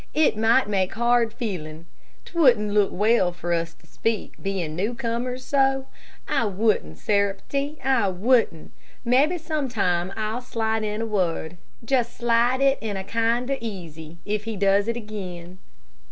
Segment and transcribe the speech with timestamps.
[0.15, 1.85] It might make hard feelin'.
[2.25, 5.85] 'T wouldn't look well for us to speak, bein' newcomers so.
[6.27, 8.71] I wouldn't, Sarepty, I wouldn't.
[9.05, 14.45] Mebbe some time I'll slide in a word, just slide it in kinder easy, if
[14.45, 15.59] he does it again."